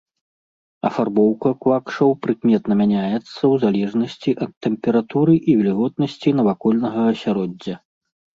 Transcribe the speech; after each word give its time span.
Афарбоўка 0.87 1.49
квакшаў 1.65 2.09
прыкметна 2.23 2.77
мяняецца 2.79 3.19
ў 3.19 3.53
залежнасці 3.65 4.31
ад 4.47 4.51
тэмпературы 4.67 5.35
і 5.39 5.51
вільготнасці 5.61 6.35
навакольнага 6.41 7.01
асяроддзя. 7.13 7.75